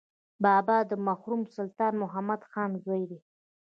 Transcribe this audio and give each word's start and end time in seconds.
بابا 0.43 0.77
د 0.89 0.93
مرحوم 1.05 1.41
سلطان 1.55 1.93
محمد 2.03 2.41
خان 2.51 2.71
زوی 2.83 3.03
دی. 3.09 3.19